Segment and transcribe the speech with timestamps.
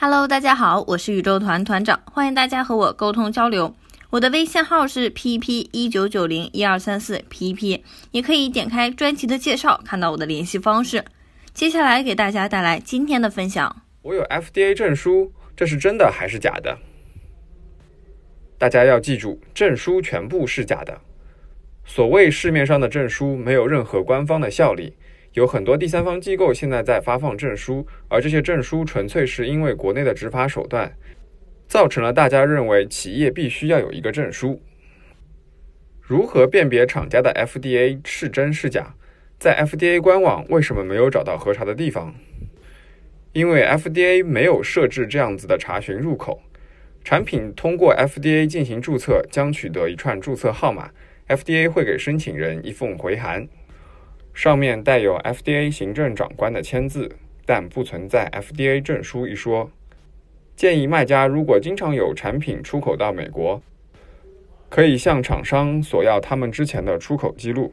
[0.00, 3.74] Hello，大家好，我是宇宙团团长，欢迎大家和我沟通交流。
[4.10, 7.82] 我的微信号是 pp 一九九零一二三四 pp，
[8.12, 11.04] 也可以点开专辑的介绍，看到我的联系方式。
[11.52, 13.82] 接下来给大家带来今天的分享。
[14.02, 16.78] 我有 FDA 证书，这是真的还是假的？
[18.56, 21.00] 大家要记住，证书全部是假的。
[21.84, 24.94] 所谓市面上的证书，没有任何官方的效力。
[25.38, 30.92] 有很多第三方机构现在在发放证书，而这些证书纯粹是因为国内的执法手段，
[31.68, 34.60] 造成了大家认为企业必须要有一个证书。
[36.02, 38.96] 如何辨别厂家的 FDA 是真是假？
[39.38, 42.12] 在 FDA 官网为什么没有找到核查的地方？
[43.32, 46.42] 因为 FDA 没有设置这样子的查询入口。
[47.04, 50.90] 产品通过 FDA 进行注册，将取得一串注册号码
[51.28, 53.46] ，FDA 会给申请人一封回函。
[54.38, 57.10] 上面带有 FDA 行政长官的签字，
[57.44, 59.68] 但不存在 FDA 证书一说。
[60.54, 63.60] 建议卖家如果经常有产品出口到美国，
[64.68, 67.72] 可以向厂商索要他们之前的出口记录。